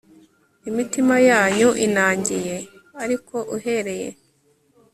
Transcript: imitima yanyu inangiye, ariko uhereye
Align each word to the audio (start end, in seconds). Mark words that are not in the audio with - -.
imitima 0.69 1.15
yanyu 1.29 1.69
inangiye, 1.85 2.57
ariko 3.03 3.35
uhereye 3.55 4.09